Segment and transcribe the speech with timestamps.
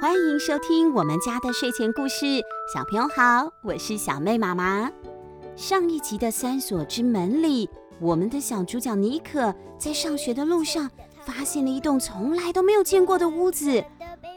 [0.00, 2.42] 欢迎收听我们家的睡前故事。
[2.72, 4.90] 小朋友好，我是小妹妈妈。
[5.56, 7.68] 上一集的三锁之门里，
[8.00, 13.84] 我们的小主角妮可在上学的路上发现了一栋从来都没有见过的屋子，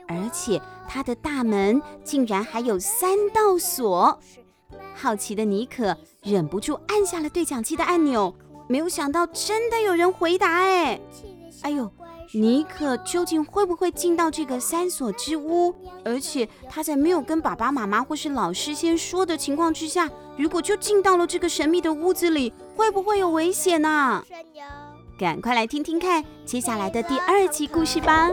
[0.06, 4.20] 而且它的大门竟然还有三道锁。
[4.94, 8.36] 好奇的妮可忍不住按下了对讲机的按钮，
[8.68, 11.00] 没有想到真的有人回答，哎，
[11.62, 11.90] 哎呦！
[12.32, 15.76] 妮可究竟会不会进到这个三锁之屋？
[16.04, 24.24] 而且他在没有跟爸爸妈妈或是老师先说的情况之下，如果就进到了这个神秘的屋子里，会不会有危险呢？
[25.20, 28.32] 赶快来听听看接下来的第二集故事吧。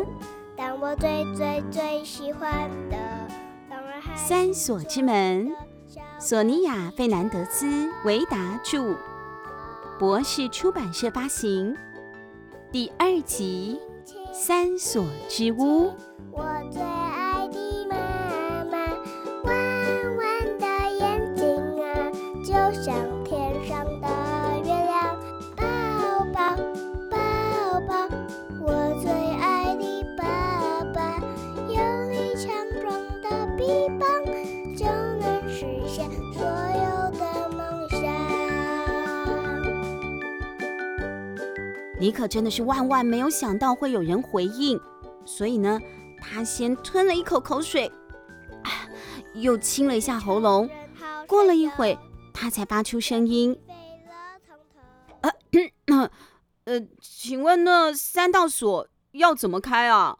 [0.56, 2.96] 当我最最最喜欢的
[4.16, 5.52] 三锁之门，
[6.18, 8.96] 索尼娅·费南德斯维达著，
[9.98, 11.76] 博士出版社发行，
[12.72, 13.80] 第二集。
[14.32, 15.92] 三所之屋。
[16.30, 16.80] 我最
[42.00, 42.06] 想。
[42.06, 44.80] 妮可真的是万万没有想到会有人回应，
[45.26, 45.78] 所以呢，
[46.18, 47.92] 他先吞了一口口水，
[49.34, 50.68] 又清了一下喉咙。
[51.26, 51.98] 过了一会，
[52.32, 53.60] 他才发出声音
[55.20, 55.30] ：“呃，
[56.64, 60.18] 呃，请问那三道锁要怎么开啊？”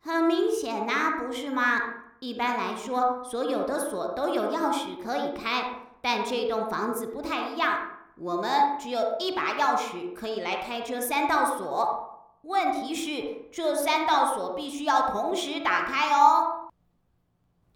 [0.00, 1.80] 很明显呐，不是吗？
[2.20, 7.93] 一般来说，所有的锁都有钥匙可以开，但这栋房子不太一样。
[8.16, 12.10] 我们只有一把钥匙可以来开这三道锁。
[12.42, 16.68] 问题是，这三道锁必须要同时打开哦。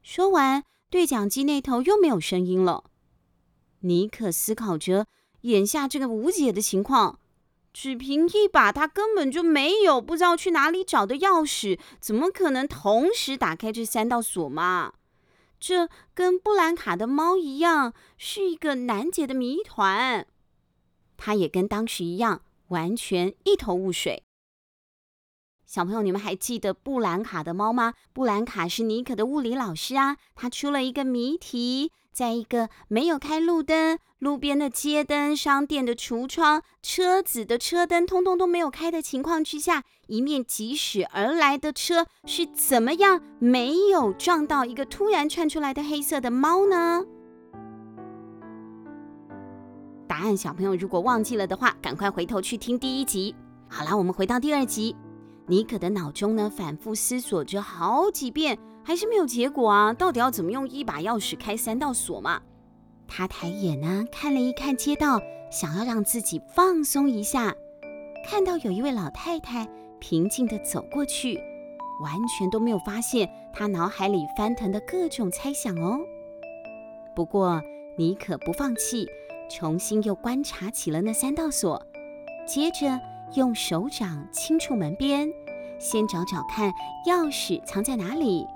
[0.03, 2.85] 说完，对讲机那头又没有声音了。
[3.81, 5.07] 妮可思考着
[5.43, 7.19] 眼下这个无解的情况，
[7.73, 14.93] 只凭一把他根本就没有不知道去哪里找的钥匙，怎么可能同时打开这三道锁嘛？
[15.59, 20.27] 这跟布兰卡的猫一样，是一个难解的谜团。
[21.17, 24.23] 他也跟当时一样，完全一头雾水。
[25.69, 27.93] 小朋友，你们还记得布兰卡的猫吗？
[28.15, 30.17] 布兰卡是妮可的物理老师啊。
[30.35, 47.05] 他出了一个谜题，在一个没有开路灯、路边的街灯、商店的橱窗、车子的车灯通通都没有开的情况之下，一面疾驶而来的车是怎么样没有撞到一个突然窜出来的黑色的猫呢？
[50.07, 53.37] 答案，小朋友如果忘记了的话，赶快回头去听第一集。
[53.69, 54.97] 好啦，我们回到第二集。
[55.49, 59.95] 妮可的脑中呢，反复思索着好几遍，还是没有结果啊！
[59.95, 62.43] 到底要怎么用一把钥匙开三道锁嘛？
[63.07, 65.19] 他抬眼呢，看了一看街道，
[65.51, 67.55] 想要让自己放松一下。
[68.29, 69.67] 看到有一位老太太
[69.99, 71.41] 平静地走过去，
[72.03, 75.99] 完全都没有发现他脑海里翻腾的各种猜想哦。
[77.17, 77.63] 不过
[77.97, 79.09] 妮可不放弃，
[79.51, 81.83] 重新又观察起了那三道锁，
[82.47, 83.01] 接着。
[83.35, 85.31] 用手掌轻触门边，
[85.79, 86.73] 先找找看
[87.07, 88.47] 钥匙藏在哪里。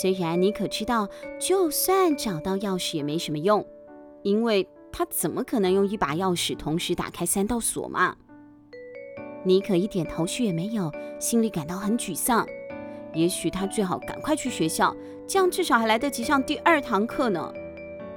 [0.00, 1.08] 虽然妮可知道，
[1.40, 3.64] 就算找到钥匙也没什么用，
[4.22, 8.16] 因为他怎么可能用一把钥匙同时打开三道锁嘛？
[9.44, 12.46] 妮可一点头绪也没有，心里感到很沮丧。
[13.12, 14.94] 也许他最好赶快去学校，
[15.28, 17.52] 这样至少还来得及上第二堂课呢。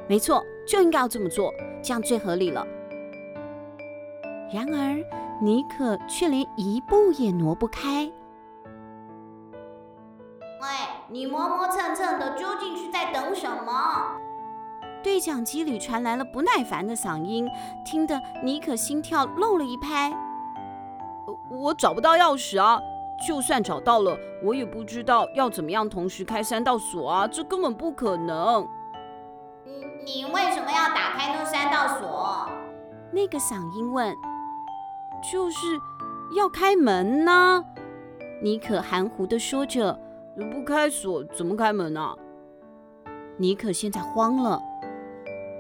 [0.08, 2.66] 没错，就应该要这么做，这样最合理了。
[4.54, 5.27] 然而。
[5.40, 8.12] 妮可却连一步也挪不开。
[10.60, 10.68] 喂，
[11.10, 14.18] 你磨磨蹭蹭的，究竟是在等什么？
[15.04, 17.48] 对讲机里传来了不耐烦的嗓音，
[17.86, 20.12] 听得妮可心跳漏了一拍。
[21.52, 22.82] 我找不到钥匙啊！
[23.26, 27.28] 就算找到了，我也不知道要怎么样同时开三道锁啊！
[27.28, 28.68] 这根本不可能。
[29.64, 32.50] 你你为什么要打开那三道锁？
[33.12, 34.16] 那个嗓音问。
[35.22, 35.58] 就是
[36.36, 37.64] 要开门呢、啊，
[38.42, 40.00] 妮可含糊地说着
[40.54, 42.16] ：“不开锁怎么开门啊？”
[43.38, 44.62] 妮可现在慌了。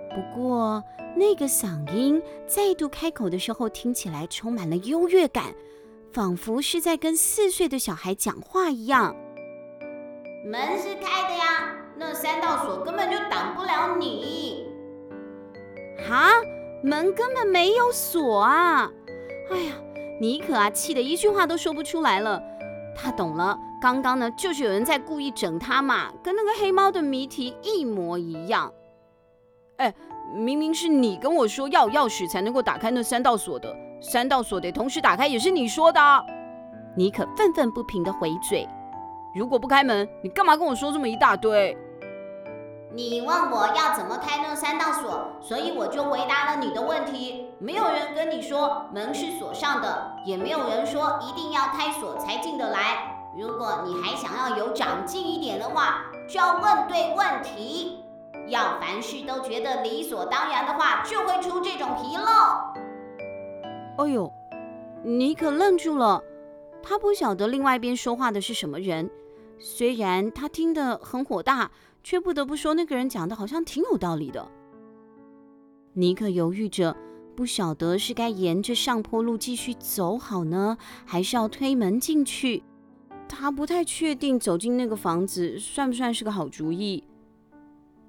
[0.09, 0.83] 不过
[1.15, 5.53] 那个嗓音再度开口的时候，听起来充满了优越感，
[6.11, 9.15] 仿佛是在跟四岁的小孩讲话一样。
[10.45, 14.65] 门是开的呀，那三道锁根本就挡不了你。
[16.07, 16.29] 哈，
[16.83, 18.91] 门根本没有锁啊！
[19.51, 19.73] 哎呀，
[20.19, 22.41] 妮可啊，气得一句话都说不出来了。
[22.95, 28.71] 他懂了，刚刚呢，就是有人在故意整他嘛，跟那个黑猫的谜题一模一样。
[29.77, 29.93] 哎，
[30.33, 35.99] 明明是你跟我说要钥匙才能够打开那三道锁的，三道锁得同时打开也是你说的。
[36.95, 38.67] 妮可愤愤不平的回嘴
[39.35, 41.77] ：“如果不开门，你干嘛跟我说这么一大堆？”
[42.91, 44.76] 你问我要怎么开那三
[45.39, 47.45] 所以我就回答了你的问题。
[47.59, 53.31] 没有人跟你说门是锁上的，也没有人说一定要开锁才进得来。
[53.37, 57.99] 如果你还想要有长进一点的话，就要问对问题。
[58.47, 64.03] 要凡事都觉得理所当然的话，就会出这种纰漏。
[64.03, 64.31] 哎呦，
[65.03, 66.21] 你可愣住了，
[66.81, 69.09] 他不晓得另外一边说话的是什么人。
[69.59, 71.69] 虽然他听得很火大。
[72.03, 74.47] 却不得不说，那个人讲的好像挺有道理的。
[75.97, 76.95] 尼克犹豫着，
[77.35, 80.77] 不晓得是该沿着上坡路继续走好呢，
[81.07, 82.61] 还是要推门进去。
[83.27, 87.03] 他不太确定走进那个房子算不算是个好主意。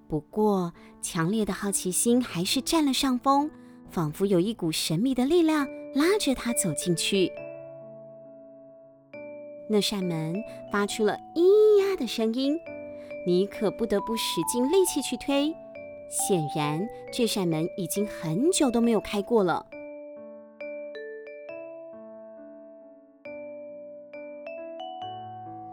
[0.06, 3.50] 不过，强烈的好奇心还是占了上风，
[3.88, 7.32] 仿佛有一股神秘的力量拉着他走进去。
[9.70, 10.36] 那扇门
[10.70, 12.54] 发出了“咿呀”的声音。
[13.26, 15.54] 尼可不得不使尽力气去推，
[16.08, 19.66] 显然这扇门已经很久都没有开过了。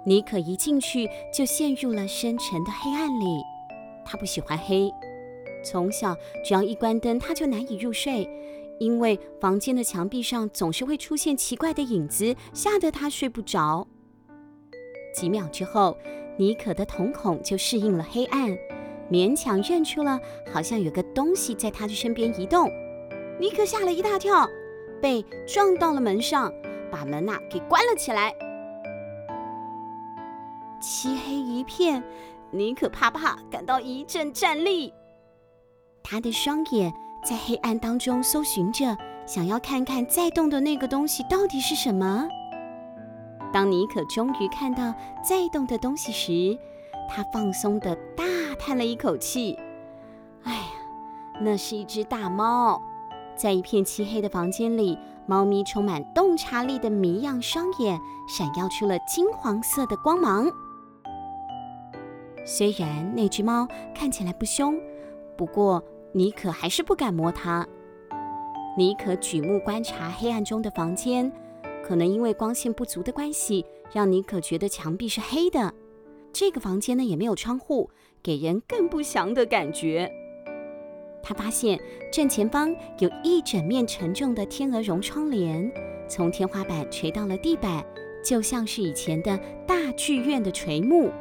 [0.05, 3.41] 妮可一进去就陷入了深沉的黑暗里。
[4.05, 4.91] 她不喜欢黑，
[5.63, 8.29] 从小只要一关灯，她就难以入睡，
[8.79, 13.87] 因为房间的墙壁上总是会出现奇怪的影子，吓得她睡不着。
[15.15, 15.97] 几秒之后，
[16.37, 18.55] 妮可的瞳孔就适应了黑暗，
[19.11, 20.19] 勉强认出了
[20.51, 22.69] 好像有个东西在他的身边移动。
[23.39, 24.47] 妮可吓了一大跳，
[25.01, 26.51] 被撞到了门上，
[26.91, 28.33] 把门呐给关了起来。
[30.81, 32.03] 漆黑一片，
[32.51, 34.93] 妮可怕怕，感到一阵战栗。
[36.03, 36.93] 他的双眼
[37.23, 42.27] 在黑暗当中搜寻着，想要看看在动的那个东西到底是什么。
[43.51, 44.93] 当妮可终于看到
[45.23, 46.57] 在动的东西时，
[47.09, 48.23] 他放松的大
[48.55, 49.57] 叹了一口气。
[50.43, 50.61] 哎呀，
[51.41, 52.81] 那是一只大猫，
[53.35, 54.97] 在一片漆黑的房间里，
[55.27, 60.51] 猫咪充满洞察力的谜样双眼闪耀出了金黄色的光芒。
[62.45, 64.79] 虽然那只猫看起来不凶，
[65.35, 67.67] 不过妮可还是不敢摸它。
[68.77, 71.31] 妮可举目观察黑暗中的房间。
[71.83, 73.63] 可能因为光线不足的关系，
[73.93, 75.71] 让妮可觉得墙壁是黑的。
[76.33, 77.91] 这个房间呢，也没有窗户，
[78.25, 80.11] 给人更不祥的感觉。
[81.21, 81.79] 他发现
[82.11, 85.71] 正前方有一整面沉重的天鹅绒窗帘，
[86.07, 87.85] 从天花板垂到了地板，
[88.23, 91.11] 就像是以前的大剧院的垂幕。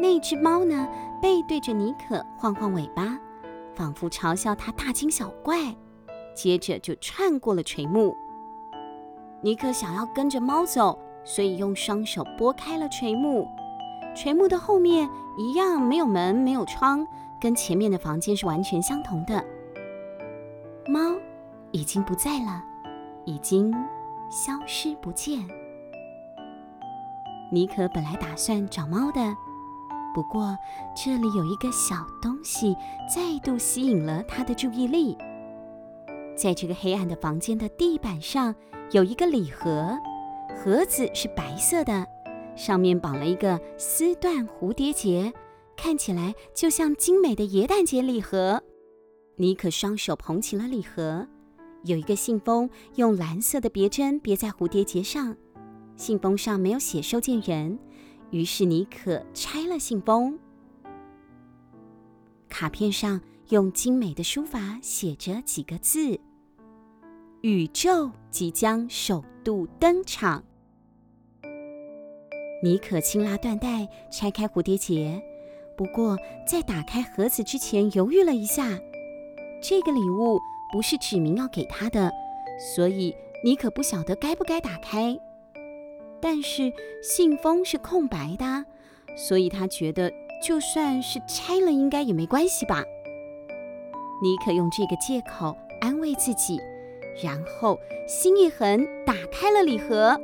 [0.00, 0.88] 那只猫呢，
[1.20, 3.18] 背对着妮可晃晃尾巴，
[3.74, 5.74] 仿佛嘲笑她大惊小怪，
[6.36, 8.14] 接着就窜过了垂幕。
[9.40, 13.48] 妮可想要跟着猫走，所以用双手拨开了垂幕。
[14.14, 17.06] 垂幕的后面一样没有门，没有窗，
[17.40, 19.44] 跟前面的房间是完全相同的。
[20.86, 21.00] 猫
[21.70, 22.62] 已经不在了，
[23.24, 23.72] 已经
[24.30, 25.46] 消失不见。
[27.50, 29.36] 妮可本来打算找猫的，
[30.14, 30.56] 不过
[30.94, 32.76] 这里有一个小东西
[33.14, 35.16] 再度吸引了她的注意力。
[36.36, 38.54] 在这个黑暗的房间的地板上，
[38.90, 39.98] 有一个礼盒，
[40.56, 42.06] 盒子是白色的，
[42.56, 45.32] 上面绑了一个丝缎蝴蝶结，
[45.76, 48.62] 看起来就像精美的耶诞节礼盒。
[49.36, 51.26] 妮可双手捧起了礼盒，
[51.84, 55.36] 有一个信封，用蓝色的别针别在蝴蝶结上，
[55.96, 57.78] 信封上没有写收件人，
[58.30, 60.38] 于是妮可拆了信封。
[62.48, 66.20] 卡片上用精美的书法写着几个字。
[67.40, 70.44] 宇宙即将首度登场。
[72.64, 75.20] 妮可轻拉缎带，拆开蝴蝶结。
[75.74, 76.16] 不过，
[76.46, 78.78] 在打开盒子之前，犹豫了一下。
[79.60, 80.38] 这个礼物
[80.72, 82.12] 不是指明要给她的，
[82.76, 85.18] 所以妮可不晓得该不该打开。
[86.20, 88.64] 但是信封是空白的，
[89.16, 92.84] 所以她觉得就算是拆了，应该也没关系吧。
[94.22, 96.60] 妮可用这个借口安慰自己。
[97.20, 97.76] 然后
[98.06, 100.18] 心一横，打开了礼盒。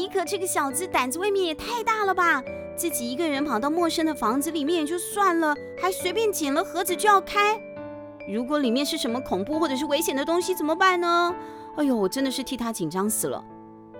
[0.00, 2.42] 天哪，妮可这个小子胆子未免也太大了吧！
[2.76, 7.60] 自己一个人跑到陌生的房子里面也就算了，还随便捡了盒子就要开。
[8.28, 11.34] 如果里面是什么恐怖或者是危险的东西怎么办呢？
[11.76, 13.44] 哎呦，我真的是替他紧张死了。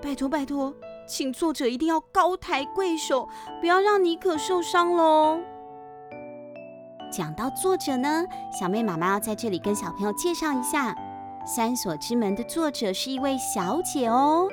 [0.01, 0.75] 拜托拜托，
[1.07, 3.29] 请作者一定要高抬贵手，
[3.61, 5.39] 不要让妮可受伤喽。
[7.13, 8.25] 讲到作者呢，
[8.59, 10.93] 小妹妈妈要在这里跟小朋友介绍一下，
[11.47, 14.49] 《三锁之门》的作者是一位小姐哦，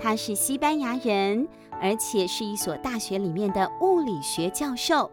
[0.00, 1.46] 他是西班牙人，
[1.80, 5.10] 而且是一所大学里面的物理学教授。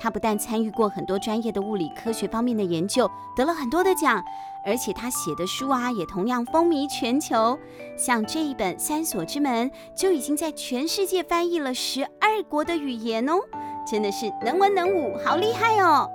[0.00, 4.22] 他不但参与过很多专业的物理科学方面的研究，得了很多的奖，
[4.64, 7.58] 而且他写的书啊也同样风靡全球。
[7.96, 13.40] 像这一本《三锁之门》，就已经在全世界翻译了十二国的语言哦。
[13.84, 16.08] 真的是能文能武，好厉害哦！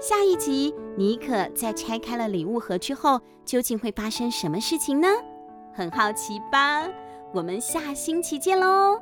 [0.00, 5.08] 下一集，妮可在拆开了礼物盒之后，究竟会发生什么事情呢？
[5.72, 6.86] 很好奇吧？
[7.32, 8.98] 我们下星期见喽，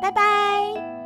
[0.00, 1.03] 拜拜。